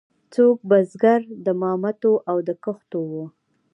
[0.33, 3.25] څوک بزګر د مامتو او د کښتو وو.